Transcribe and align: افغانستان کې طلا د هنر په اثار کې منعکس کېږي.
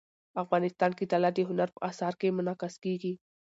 افغانستان 0.43 0.91
کې 0.97 1.05
طلا 1.11 1.29
د 1.33 1.39
هنر 1.49 1.69
په 1.75 1.79
اثار 1.89 2.13
کې 2.19 2.35
منعکس 2.37 2.73
کېږي. 2.83 3.13